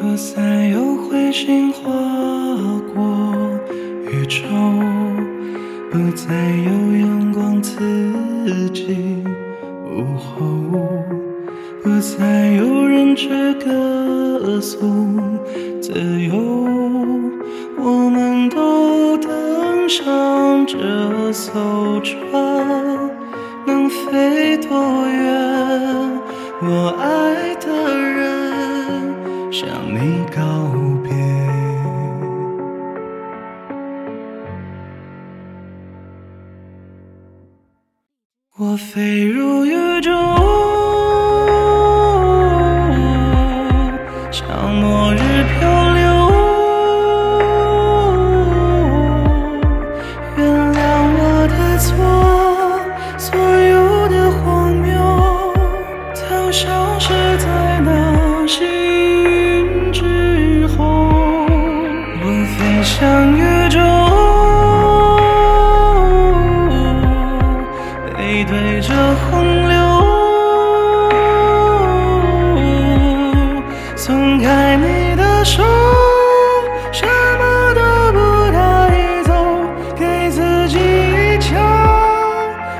[0.00, 1.82] 不再有彗星划
[2.94, 3.36] 过
[4.10, 4.38] 宇宙，
[5.90, 6.34] 不再
[6.64, 7.76] 有阳光刺
[8.72, 9.22] 激
[9.84, 10.40] 午后，
[11.82, 13.28] 不再有人去
[13.62, 15.38] 歌颂
[15.82, 16.32] 自由，
[17.76, 22.18] 我们都登上这艘船，
[23.66, 26.20] 能飞多远？
[26.62, 27.79] 我爱的
[29.60, 30.40] 向你告
[31.02, 31.10] 别。
[38.56, 40.10] 我飞入宇宙，
[44.30, 46.00] 像末日漂流。
[50.38, 50.78] 原谅
[51.18, 51.90] 我的错，
[68.80, 68.94] 背对着
[69.30, 69.76] 洪流，
[73.94, 75.62] 松开你的手，
[76.90, 77.06] 什
[77.38, 77.80] 么都
[78.12, 78.18] 不
[78.52, 79.32] 带走，
[79.94, 81.52] 给自己一场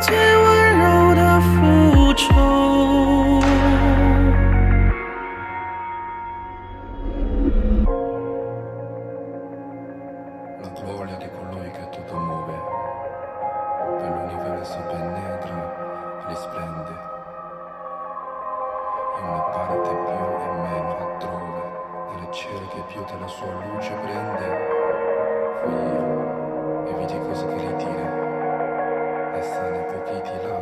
[0.00, 3.42] 最温柔的复仇。
[10.62, 11.28] La gloria di
[19.54, 21.62] In una parte più e meno altrove,
[22.14, 24.46] nelle cieli che più della sua luce prende,
[25.60, 28.06] fui io, e vidi cose che ritira,
[29.34, 30.60] e sane pochi di là,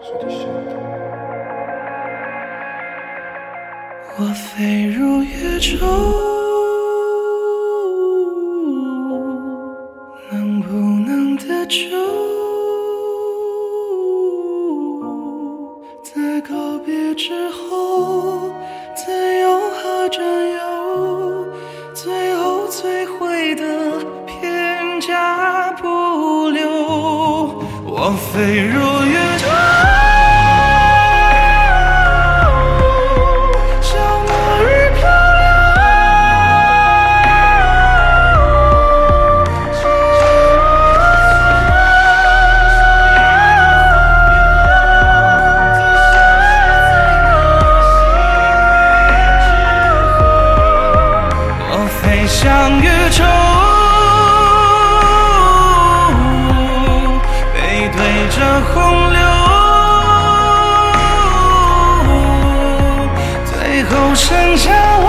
[0.00, 0.74] su discendo.
[4.18, 5.84] 我飞入宇宙，
[10.30, 10.72] 能不
[11.04, 12.45] 能得救？
[16.86, 18.52] 别之后，
[18.94, 21.48] 自由和占有，
[21.92, 26.70] 最后摧毁的片甲不留。
[27.84, 28.54] 我飞
[52.02, 53.24] 飞向宇宙，
[57.54, 57.98] 背对
[58.30, 58.36] 着
[58.72, 58.74] 洪
[59.12, 59.20] 流。
[63.44, 65.04] 最后剩下我，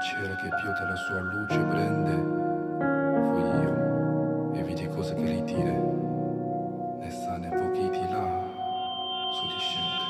[0.00, 2.14] cieli che più della sua luce prende,
[3.32, 5.72] fui io, e vidi cose che ritira,
[6.98, 8.44] ne sane pochi di là,
[9.32, 10.06] su discende.